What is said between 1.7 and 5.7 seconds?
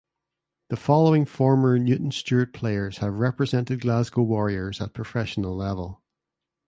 Newton Stewart players have represented Glasgow Warriors at professional